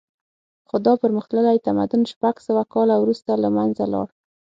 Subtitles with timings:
[0.67, 4.07] خو دا پرمختللی تمدن شپږ سوه کاله وروسته له منځه لاړ